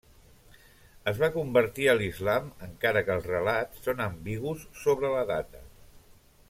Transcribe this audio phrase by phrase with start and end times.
[1.11, 5.67] Es va convertir a l'islam encara que els relats són ambigus sobre la data.